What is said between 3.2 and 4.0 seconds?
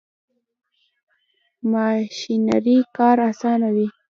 اسانه کوي.